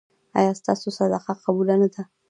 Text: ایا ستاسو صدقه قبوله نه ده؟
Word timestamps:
ایا 0.39 0.51
ستاسو 0.59 0.87
صدقه 0.97 1.33
قبوله 1.43 1.75
نه 1.81 1.87
ده؟ 1.93 2.03